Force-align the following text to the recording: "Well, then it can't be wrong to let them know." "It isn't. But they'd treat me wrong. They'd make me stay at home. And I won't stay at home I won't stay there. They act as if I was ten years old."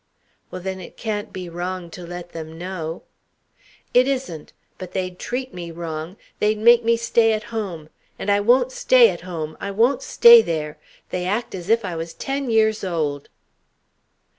"Well, 0.49 0.59
then 0.63 0.79
it 0.79 0.97
can't 0.97 1.31
be 1.31 1.47
wrong 1.47 1.91
to 1.91 2.07
let 2.07 2.29
them 2.31 2.57
know." 2.57 3.03
"It 3.93 4.07
isn't. 4.07 4.51
But 4.79 4.93
they'd 4.93 5.19
treat 5.19 5.53
me 5.53 5.69
wrong. 5.69 6.17
They'd 6.39 6.57
make 6.57 6.83
me 6.83 6.97
stay 6.97 7.33
at 7.33 7.43
home. 7.53 7.89
And 8.17 8.31
I 8.31 8.39
won't 8.39 8.71
stay 8.71 9.11
at 9.11 9.21
home 9.21 9.55
I 9.59 9.69
won't 9.69 10.01
stay 10.01 10.41
there. 10.41 10.79
They 11.11 11.25
act 11.27 11.53
as 11.53 11.69
if 11.69 11.85
I 11.85 11.95
was 11.95 12.15
ten 12.15 12.49
years 12.49 12.83
old." 12.83 13.29